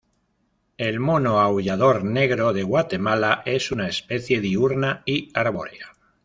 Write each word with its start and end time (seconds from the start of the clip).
El 0.85 0.95
mono 0.99 1.33
aullador 1.41 2.03
negro 2.03 2.53
de 2.53 2.63
Guatemala 2.63 3.43
es 3.45 3.71
una 3.71 3.87
especie 3.87 4.41
diurna 4.41 5.03
y 5.05 5.29
arbórea. 5.35 5.89